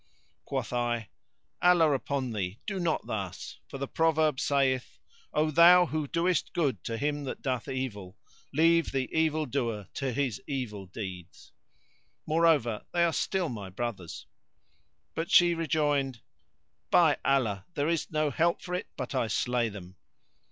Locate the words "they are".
12.93-13.13